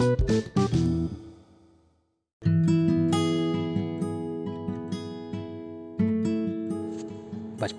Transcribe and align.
बचपन 0.00 0.18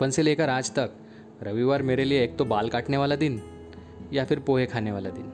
से 0.09 0.21
लेकर 0.21 0.49
आज 0.49 0.71
तक, 0.71 0.91
रविवार 1.43 1.81
मेरे 1.81 2.03
लिए 2.03 2.23
एक 2.23 2.37
तो 2.37 2.45
बाल 2.45 2.69
काटने 2.69 2.97
वाला 2.97 3.15
दिन, 3.15 3.41
या 4.13 4.25
फिर 4.25 4.39
पोहे 4.39 4.65
खाने 4.65 4.91
वाला 4.91 5.09
दिन। 5.09 5.25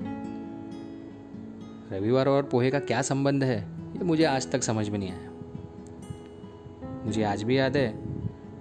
रविवार 1.91 2.27
और 2.27 2.43
पोहे 2.43 2.71
का 2.71 2.79
क्या 2.79 3.01
संबंध 3.01 3.43
है, 3.43 3.67
ये 3.97 4.03
मुझे 4.03 4.23
आज 4.23 4.51
तक 4.51 4.63
समझ 4.63 4.89
में 4.89 4.99
नहीं 4.99 5.11
आया। 5.11 5.31
मुझे 7.05 7.23
आज 7.23 7.43
भी 7.43 7.57
याद 7.57 7.77
है, 7.77 7.99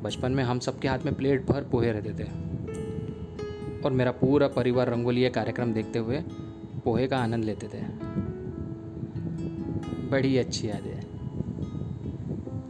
बचपन 0.02 0.32
में 0.32 0.44
हम 0.44 0.58
सबके 0.58 0.88
हाथ 0.88 0.98
में 0.98 1.14
प्लेट 1.14 1.46
भर 1.46 1.64
पोहे 1.64 1.92
रहते 1.92 2.10
थे। 2.10 2.24
और 3.82 3.92
मेरा 3.92 4.10
पूरा 4.10 4.48
परिवार 4.48 4.88
रंगोली 4.88 5.30
कार्यक्रम 5.30 5.72
देखते 5.72 5.98
हुए 5.98 6.24
पोहे 6.86 7.06
का 7.06 7.18
आनंद 7.18 7.44
लेते 7.44 7.66
थे। 7.66 7.80
बड़ी 10.10 10.36
अच्छी 10.38 10.68
याद 10.68 10.82
है। 10.82 11.00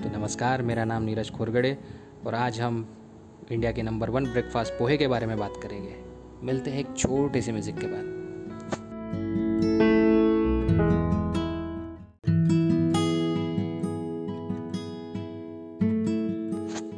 तो 0.01 0.19
नमस्कार, 0.19 0.63
मेरा 0.63 0.85
नाम 0.85 1.03
नीरज 1.03 1.31
खोरगड़े 1.31 1.77
और 2.27 2.35
आज 2.35 2.61
हम 2.61 2.87
इंडिया 3.53 3.73
के 3.73 3.83
नंबर 3.83 4.11
वन 4.11 4.27
ब्रेकफास्ट 4.27 4.73
पोहे 4.73 4.97
के 4.97 5.09
बारे 5.09 5.27
में 5.27 5.39
बात 5.39 5.61
करेंगे। 5.63 5.95
मिलते 6.43 6.71
हैं 6.71 6.79
एक 6.79 6.97
छोटे 6.97 7.43
से 7.43 7.53
म्यूज़िक 7.53 7.79
के 7.79 7.87
बाद। 7.87 8.15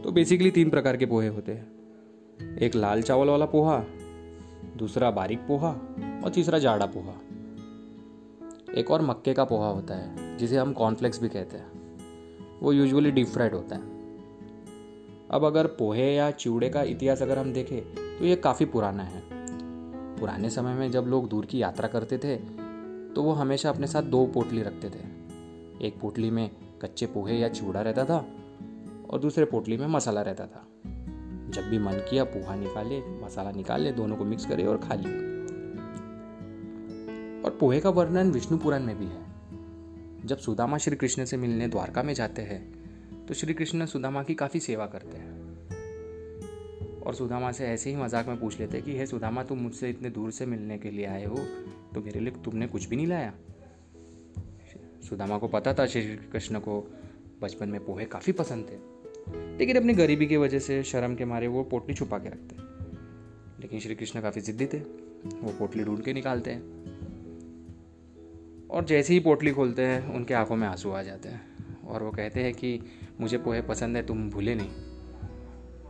तो 0.05 0.13
बेसिकली 0.13 0.51
तीन 0.51 0.71
प्रकार 0.71 0.97
के 0.97 1.07
पोहे 1.07 1.29
होते 1.29 1.53
हैं। 1.53 2.59
एक 2.59 2.75
लाल 2.75 3.03
चावल 3.03 3.29
वाला 3.29 3.47
पोहा 3.47 3.85
दूसरा 4.79 5.11
बारीक 5.11 5.39
पोहा 5.41 5.71
और 6.25 6.31
तीसरा 6.35 6.59
जाड़ा 6.59 6.87
पोहा। 6.87 7.15
एक 8.75 8.91
और 8.91 9.03
मक्के 9.03 9.35
का 9.35 9.45
पोहा 9.45 9.69
होता 9.69 9.95
है, 9.95 10.37
जिसे 10.37 10.57
हम 10.57 10.73
कॉर्नफ्लेक्स 10.73 11.23
भी 11.23 11.29
कहते 11.29 11.57
हैं। 11.57 12.61
वो 12.61 12.73
यूजुअली 12.73 13.11
डीप 13.11 13.27
फ्राइड 13.27 13.55
होता 13.55 13.77
है। 13.77 13.97
अब 15.31 15.45
अगर 15.45 15.67
पोहे 15.67 16.15
या 16.15 16.31
चिवड़े 16.31 16.69
का 16.71 16.83
इतिहास 16.83 17.23
अगर 17.23 17.39
हम 17.39 17.53
देखें 17.53 17.81
तो 18.19 18.25
ये 18.25 18.37
काफ़ी 18.37 18.67
पुराना 18.67 19.03
है। 19.03 19.23
पुराने 20.17 20.51
समय 20.51 20.75
में 20.75 20.91
जब 20.91 21.05
लोग 21.05 21.29
दूर 21.29 21.47
की 21.47 21.63
यात्रा 21.63 21.89
करते 21.89 22.19
थे 22.19 22.37
तो 23.15 23.23
वो 23.23 23.33
हमेशा 23.33 23.71
अपने 23.71 23.87
साथ 23.87 24.03
दो 24.03 24.27
पोटली 24.27 24.63
रखते 24.63 24.91
थे। 24.91 25.03
एक 25.87 26.01
पोटली 26.01 26.31
में 26.31 26.51
कच्चे 26.83 27.07
पोहे 27.07 27.39
या 27.39 27.49
चिवड़ा 27.49 27.81
रहता 27.81 28.05
था 28.05 28.25
और 29.11 29.21
दूसरे 29.21 29.45
पोटली 29.45 29.77
में 29.77 29.87
मसाला 29.87 30.23
रहता 30.23 30.47
था। 30.47 30.68
जब 31.49 31.63
भी 31.63 31.79
मन 31.79 31.93
किया, 32.11 32.25
पोहा 32.25 32.55
निकाले, 32.55 33.01
मसाला 33.23 33.51
निकाल, 33.51 33.91
दोनों 33.93 34.17
को 34.17 34.25
मिक्स 34.25 34.47
करे 34.47 34.65
और 34.65 34.79
खा 34.79 34.95
लिए। 34.95 35.13
और 37.43 37.57
पोहे 37.61 37.81
का 37.81 37.91
वर्णन 37.91 38.31
विष्णु 38.31 38.59
पुराण 38.59 38.83
में 38.83 38.99
भी 38.99 39.07
है। 39.07 39.27
जब 40.25 40.39
सुदामा 40.39 40.79
श्री 40.79 40.97
कृष्ण 40.97 41.25
से 41.25 41.37
मिलने 41.37 41.69
द्वारका 41.69 42.03
में 42.03 42.15
जाते 42.15 42.43
हैं 42.43 43.27
तो 43.27 43.35
श्री 43.35 43.55
कृष्ण 43.55 43.87
सुदामा 43.87 44.23
की 44.23 44.35
काफ़ी 44.35 44.61
सेवा 44.61 44.87
करते 44.87 45.17
हैं। 45.17 45.37
और 47.03 47.15
सुदामा 47.15 47.53
से 47.53 47.67
ऐसे 47.67 47.91
ही 47.91 47.97
मज़ाक 47.97 48.27
में 48.29 48.41
पूछ 48.41 48.61
लेते 48.61 48.77
हैं 48.77 48.87
कि, 48.87 48.97
हे 48.99 49.07
सुदामा, 49.07 49.43
तुम 49.43 49.59
मुझसे 49.59 49.91
इतने 49.91 50.11
दूर 50.11 50.31
से 50.31 50.47
मिलने 50.47 50.79
के 50.79 50.91
लिए 50.91 51.07
आए 51.07 51.25
हो 51.25 51.37
तो 51.95 52.01
मेरे 52.01 52.21
लिए 52.21 52.33
तुमने 52.45 52.67
कुछ 52.67 52.89
भी 52.89 52.97
नहीं 52.97 53.07
लाया? 53.07 53.33
सुदामा 55.09 55.39
को 55.39 55.49
पता 55.49 55.75
था 55.75 55.87
श्री 55.87 56.03
कृष्ण 56.33 56.59
को 56.59 56.81
बचपन 57.43 57.69
में 57.69 57.85
पोहे 57.85 58.05
काफ़ी 58.05 58.33
पसंद 58.33 58.65
थे। 58.65 58.98
लेकिन 59.37 59.77
अपनी 59.77 59.93
गरीबी 59.93 60.27
की 60.27 60.37
वजह 60.37 60.59
से, 60.59 60.83
शर्म 60.83 61.15
के 61.15 61.25
मारे 61.25 61.47
वो 61.47 61.65
पोटली 61.65 61.95
छुपा 61.95 62.19
के 62.19 62.29
रखते 62.29 62.69
लेकिन 63.61 63.81
श्री 63.81 63.95
कृष्ण 63.95 64.21
काफ़ी 64.21 64.41
जिद्दी 64.41 64.67
थे। 64.67 64.79
वो 65.41 65.53
पोटली 65.59 65.85
ढूंढ 65.85 66.03
के 66.03 66.13
निकालते 66.13 66.51
हैं। 66.51 66.79
और 68.69 68.85
जैसे 68.85 69.15
ही 69.15 69.21
पोटली 69.21 69.51
खोलते 69.51 69.83
हैं, 69.83 70.15
उनके 70.15 70.35
आँखों 70.35 70.57
में 70.57 70.69
आँसू 70.69 70.91
आ 70.91 71.03
जाते 71.03 71.29
हैं। 71.29 71.41
और 71.87 72.03
वो 72.03 72.11
कहते 72.11 72.41
हैं 72.41 72.55
कि, 72.55 72.81
मुझे 73.21 73.39
पोहे 73.39 73.63
पसंद 73.63 73.97
है, 73.97 74.07
तुम 74.07 74.31
भूले 74.31 74.55
नहीं। 74.55 74.71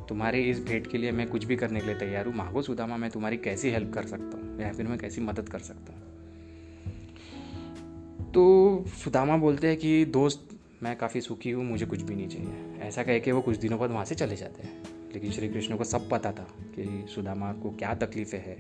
तुम्हारी 0.07 0.39
इस 0.39 0.65
भेंट 0.65 0.87
के 0.87 0.99
लिए 0.99 1.13
मैं 1.13 1.29
कुछ 1.29 1.45
भी 1.45 1.57
करने 1.57 1.81
के 1.81 1.87
लिए 1.87 1.95
तैयार 1.95 2.27
हूँ। 2.27 2.35
मांगो 2.35 2.63
सुदामा, 2.63 2.97
मैं 2.97 3.11
तुम्हारी 3.11 3.37
कैसी 3.37 3.71
हेल्प 3.71 3.95
कर 3.95 4.03
सकता 4.03 4.39
हूँ? 4.39 4.61
या 4.61 4.73
फिर 4.73 4.87
मैं 4.87 4.99
कैसी 4.99 5.21
मदद 5.21 5.49
कर 5.49 5.59
सकता 5.59 5.93
हूँ? 5.93 6.03
तो 8.33 8.85
सुदामा 8.89 9.37
बोलते 9.37 9.69
हैं 9.69 9.77
कि, 9.77 10.05
दोस्त 10.05 10.58
मैं 10.83 10.97
काफ़ी 10.97 11.21
सुखी 11.21 11.51
हूँ, 11.51 11.65
मुझे 11.65 11.87
कुछ 11.87 12.03
भी 12.03 12.15
नहीं 12.15 12.29
चाहिए। 12.29 12.81
ऐसा 12.81 13.03
कह 13.03 13.19
के 13.19 13.33
वो 13.33 13.41
कुछ 13.41 13.57
दिनों 13.57 13.79
बाद 13.79 13.91
वहाँ 13.91 14.05
से 14.05 14.15
चले 14.15 14.37
जाते 14.37 14.63
हैं। 14.63 14.83
लेकिन 15.15 15.31
श्री 15.31 15.49
कृष्ण 15.49 15.77
को 15.77 15.85
सब 15.85 16.09
पता 16.11 16.33
था 16.33 16.47
कि 16.61 17.07
सुदामा 17.15 17.53
को 17.53 17.71
क्या 17.71 17.95
तकलीफ़ें 17.95 18.41
है। 18.41 18.57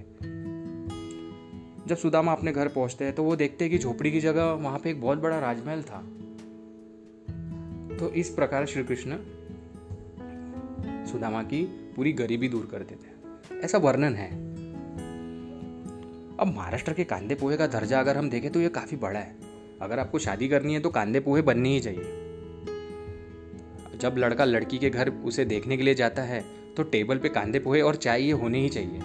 जब 1.87 1.97
सुदामा 1.97 2.33
अपने 2.33 2.53
घर 2.53 2.69
पहुँचते 2.69 3.05
हैं 3.05 3.15
तो 3.15 3.25
वो 3.25 3.37
देखते 3.37 3.65
हैं 3.65 3.73
कि 3.73 3.79
झोपड़ी 3.79 4.13
की 4.13 4.21
जगह 4.21 4.45
वहाँ 4.45 4.79
पे 4.79 4.91
एक 4.91 5.01
बहुत 5.01 5.19
बड़ा 5.19 5.39
राजमहल 5.39 5.83
था। 5.83 6.01
तो 7.97 8.13
इस 8.13 8.29
प्रकार 8.29 8.67
श्री 8.67 8.85
कृष्ण 8.85 9.17
सुदामा 11.07 11.43
की 11.43 11.63
पूरी 11.97 12.13
गरीबी 12.13 12.49
दूर 12.49 12.69
करते 12.71 12.95
थे 12.95 13.61
ऐसा 13.61 13.79
वर्णन 13.79 14.15
है। 14.15 14.31
अब 16.37 16.55
महाराष्ट्र 16.57 16.93
के 16.93 17.05
कांदे 17.05 17.35
पोहे 17.35 17.57
का 17.57 17.67
दर्जा 17.67 18.01
अगर 18.01 18.17
हम 18.17 18.31
देखें 18.31 18.51
तो 18.53 18.61
ये 18.61 18.69
काफ़ी 18.69 18.97
बड़ा 18.97 19.21
है। 19.21 19.48
अगर 19.83 19.99
आपको 19.99 20.19
शादी 20.19 20.49
करनी 20.49 20.75
है 20.75 20.81
तो 20.81 20.91
कांदे 20.91 21.21
पोहे 21.21 21.43
बनने 21.43 21.69
ही 21.69 21.81
चाहिए। 21.81 22.25
जब 24.01 24.15
लड़का 24.19 24.45
लड़की 24.45 24.79
के 24.79 24.91
घर 24.91 25.11
उसे 25.11 25.45
देखने 25.45 25.77
के 25.77 25.83
लिए 25.83 25.95
जाता 25.95 26.23
है 26.23 26.45
तो 26.77 26.83
टेबल 26.83 27.19
पे 27.19 27.29
कांदे 27.29 27.59
पोहे 27.59 27.81
और 27.81 27.97
चाय 27.97 28.23
ये 28.23 28.33
होने 28.33 28.61
ही 28.61 28.69
चाहिए। 28.69 29.01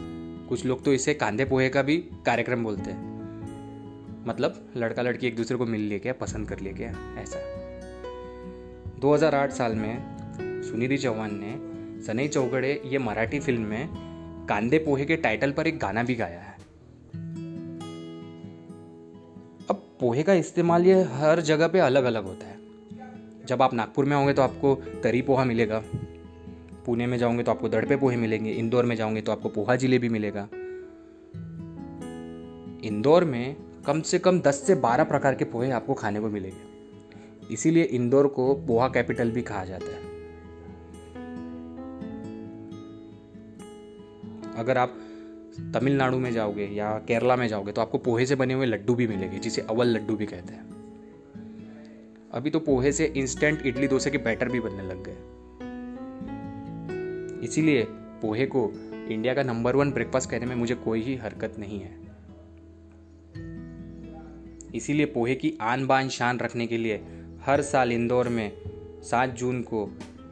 कुछ 0.50 0.66
लोग 0.66 0.84
तो 0.86 0.94
इसे 0.94 1.14
कांदे 1.14 1.46
पोहे 1.46 1.70
का 1.70 1.82
भी 1.82 1.98
कार्यक्रम 2.26 2.64
बोलते 2.64 2.92
हैं। 2.92 3.12
मतलब 4.28 4.72
लड़का 4.78 5.02
लड़की 5.02 5.28
एक 5.28 5.36
दूसरे 5.36 5.58
को 5.58 5.66
मिल 5.66 5.82
ले 5.82 6.00
क्या 6.00 6.14
पसंद 6.14 6.50
कर 6.50 6.60
ले 6.60 6.74
क्या 6.74 6.90
ऐसा 7.20 7.40
2008 9.02 9.52
साल 9.52 9.76
में 9.76 10.62
सुनीति 10.64 10.98
चौहान 10.98 11.40
ने 11.44 11.56
सनई 12.04 12.28
चौगड़े 12.28 12.82
ये 12.86 12.98
मराठी 12.98 13.40
फ़िल्म 13.40 13.62
में 13.62 13.88
कांदे 14.50 14.78
पोहे 14.80 15.06
के 15.06 15.16
टाइटल 15.16 15.52
पर 15.52 15.68
एक 15.68 15.80
गाना 15.80 16.04
भी 16.04 16.16
गाया 16.16 16.40
है। 16.40 16.56
पोहे 20.04 20.24
का 20.24 20.34
इस्तेमाल 20.34 20.86
ये 20.86 21.04
हर 21.04 21.42
जगह 21.42 21.68
पे 21.68 21.80
अलग 21.80 22.04
अलग 22.04 22.24
होता 22.24 22.48
है। 22.48 22.58
जब 23.46 23.62
आप 23.62 23.74
नागपुर 23.74 24.06
में 24.06 24.16
होंगे 24.16 24.34
तो 24.34 24.42
आपको 24.42 24.76
तरी 25.04 25.22
पोहा 25.22 25.46
मिलेगा। 25.46 25.84
पुणे 26.86 27.06
में 27.08 27.18
जाओगे 27.18 27.44
तो 27.44 27.52
आपको 27.52 27.70
दड़पे 27.70 27.96
पोहे 27.96 28.18
मिलेंगे, 28.18 28.52
इंदौर 28.52 28.86
में 28.86 28.96
जाओगे 28.96 29.22
तो 29.22 29.32
आपको 29.32 29.50
पोहा 29.50 29.76
जिलेबी 29.76 30.10
मिलेगा। 30.10 30.48
इंदौर 32.84 33.24
में 33.24 33.56
कम 33.86 34.02
से 34.02 34.20
कम 34.20 34.42
10 34.42 34.64
से 34.68 34.76
12 34.76 35.04
प्रकार 35.04 35.36
के 35.36 35.46
पोहे 35.46 35.72
आपको 35.72 35.94
खाने 35.94 36.20
को 36.20 36.30
मिलेंगे। 36.30 37.54
इसीलिए 37.54 37.84
इंदौर 37.84 38.28
को 38.28 38.54
पोहा 38.54 38.88
कैपिटल 38.88 39.32
भी 39.32 39.42
कहा 39.42 39.66
जाता 39.66 39.86
है। 39.86 40.02
अगर 44.58 44.78
आप 44.78 44.96
तमिलनाडु 45.74 46.18
में 46.20 46.32
जाओगे 46.32 46.66
या 46.68 46.92
केरला 47.08 47.36
में 47.36 47.48
जाओगे 47.48 47.72
तो 47.72 47.82
आपको 47.82 47.98
पोहे 47.98 48.26
से 48.26 48.36
बने 48.36 48.54
हुए 48.54 48.66
लड्डू 48.66 48.96
भी 48.96 49.08
मिलेंगे, 49.08 49.40
जिसे 49.40 49.62
अवल 49.62 49.88
लड्डू 49.88 50.16
भी 50.16 50.26
कहते 50.26 50.54
हैं। 50.54 50.72
अभी 52.34 52.50
तो 52.50 52.60
पोहे 52.60 52.92
से 52.92 53.06
इंस्टेंट 53.18 53.66
इडली 53.66 53.88
डोसे 53.88 54.12
के 54.12 54.18
बैटर 54.20 54.50
भी 54.50 54.60
बनने 54.60 54.84
लग 54.84 55.04
गए। 55.04 55.18
इसीलिए 57.46 57.84
पोहे 58.22 58.46
को 58.46 58.72
इंडिया 59.10 59.34
का 59.34 59.44
नंबर 59.44 59.76
वन 59.76 59.92
ब्रेकफास्ट 59.92 60.30
कहने 60.30 60.46
में 60.46 60.56
मुझे 60.56 60.76
कोई 60.76 61.02
ही 61.02 61.16
हरकत 61.16 61.56
नहीं 61.60 61.80
है। 61.80 62.02
इसीलिए 64.76 65.06
पोहे 65.06 65.36
की 65.36 65.58
आन 65.62 65.86
बान 65.88 66.10
शान 66.10 66.40
रखने 66.40 66.68
के 66.68 66.78
लिए 66.78 67.02
हर 67.46 67.62
साल 67.62 67.92
इंदौर 67.92 68.28
में 68.30 68.52
सात 69.04 69.30
जून 69.30 69.62
को 69.62 69.86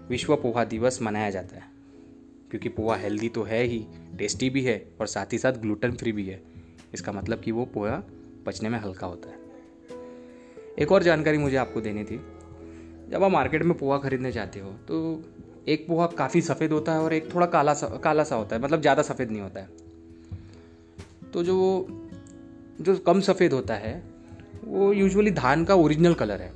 विश्व 0.09 0.35
पोहा 0.35 0.63
दिवस 0.65 1.01
मनाया 1.01 1.29
जाता 1.29 1.55
है, 1.55 1.63
क्योंकि 2.51 2.69
पोहा 2.69 2.95
हेल्दी 2.95 3.29
तो 3.29 3.43
है 3.43 3.63
ही 3.63 3.85
टेस्टी 4.21 4.49
भी 4.49 4.61
है 4.61 4.75
और 5.01 5.07
साथ 5.07 5.33
ही 5.33 5.37
साथ 5.37 5.53
ग्लूटन 5.53 5.91
फ्री 5.91 6.11
भी 6.11 6.25
है। 6.25 6.41
इसका 6.93 7.11
मतलब 7.11 7.39
कि 7.39 7.51
वो 7.51 7.65
पोहा 7.65 8.01
पचने 8.45 8.69
में 8.69 8.79
हल्का 8.79 9.07
होता 9.07 9.29
है। 9.29 9.39
एक 10.79 10.91
और 10.91 11.03
जानकारी 11.03 11.37
मुझे 11.37 11.57
आपको 11.57 11.81
देनी 11.81 12.03
थी। 12.03 12.17
जब 13.11 13.23
आप 13.23 13.31
मार्केट 13.31 13.63
में 13.63 13.77
पोहा 13.77 13.97
खरीदने 13.97 14.31
जाते 14.31 14.59
हो 14.59 14.71
तो 14.87 14.99
एक 15.67 15.87
पोहा 15.87 16.07
काफ़ी 16.07 16.41
सफ़ेद 16.41 16.71
होता 16.71 16.93
है 16.93 16.99
और 16.99 17.13
एक 17.13 17.33
थोड़ा 17.35 17.47
काला 17.47 17.73
सा 17.73 17.87
काला 17.97 18.23
सा 18.23 18.35
होता 18.35 18.55
है 18.55 18.61
मतलब 18.61 18.81
ज़्यादा 18.81 19.01
सफ़ेद 19.01 19.31
नहीं 19.31 19.41
होता 19.41 19.59
है। 19.59 19.67
तो 21.31 21.43
जो 21.43 21.87
जो 22.81 22.97
कम 22.97 23.21
सफ़ेद 23.21 23.53
होता 23.53 23.75
है, 23.75 24.03
वो 24.63 24.93
यूजुअली 24.93 25.31
धान 25.31 25.65
का 25.65 25.75
ओरिजिनल 25.75 26.13
कलर 26.13 26.41
है। 26.41 26.53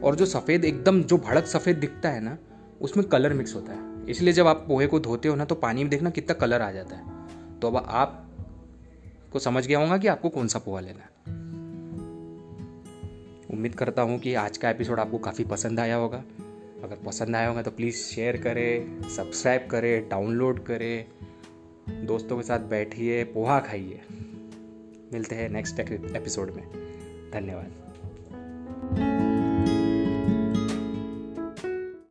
और 0.00 0.14
जो 0.14 0.26
सफ़ेद, 0.26 0.64
एकदम 0.64 1.02
जो 1.02 1.18
भड़क 1.18 1.46
सफ़ेद 1.46 1.76
दिखता 1.76 2.08
है 2.08 2.20
ना, 2.20 2.38
उसमें 2.80 3.08
कलर 3.08 3.32
मिक्स 3.32 3.54
होता 3.54 3.72
है। 3.72 3.91
इसलिए 4.08 4.32
जब 4.32 4.46
आप 4.46 4.64
पोहे 4.68 4.86
को 4.86 5.00
धोते 5.00 5.28
हो 5.28 5.34
ना 5.36 5.44
तो 5.44 5.54
पानी 5.54 5.80
में 5.80 5.90
देखना 5.90 6.10
कितना 6.10 6.34
कलर 6.34 6.62
आ 6.62 6.70
जाता 6.72 6.96
है। 6.96 7.04
तो 7.60 7.68
अब 7.68 7.76
आप 7.76 8.28
को 9.32 9.38
समझ 9.38 9.66
गया 9.66 9.78
होगा 9.78 9.98
कि 9.98 10.08
आपको 10.08 10.28
कौन 10.28 10.48
सा 10.48 10.58
पोहा 10.58 10.80
लेना 10.80 11.02
है। 11.02 11.08
उम्मीद 13.50 13.74
करता 13.74 14.02
हूँ 14.02 14.18
कि 14.18 14.34
आज 14.34 14.58
का 14.58 14.70
एपिसोड 14.70 15.00
आपको 15.00 15.18
काफ़ी 15.18 15.44
पसंद 15.44 15.80
आया 15.80 15.96
होगा। 15.96 16.24
अगर 16.84 16.96
पसंद 17.06 17.36
आया 17.36 17.48
होगा 17.48 17.62
तो 17.62 17.70
प्लीज़ 17.70 17.96
शेयर 17.96 18.36
करें 18.36 19.02
सब्सक्राइब 19.08 19.68
करें 19.70 20.08
डाउनलोड 20.08 20.64
करें। 20.64 21.06
दोस्तों 22.06 22.36
के 22.36 22.42
साथ 22.42 22.58
बैठिए, 22.58 23.24
पोहा 23.24 23.60
खाइए। 23.60 24.00
मिलते 25.12 25.34
हैं 25.34 25.48
नेक्स्ट 25.48 25.80
एपिसोड 25.80 26.50
में। 26.50 26.66
धन्यवाद। 27.32 27.91